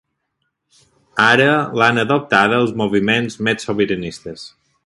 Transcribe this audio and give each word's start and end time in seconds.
Ara 1.25 1.51
l'han 1.81 2.03
adoptada 2.05 2.59
els 2.63 2.75
moviments 2.83 3.41
més 3.49 3.69
sobiranistes. 3.71 4.53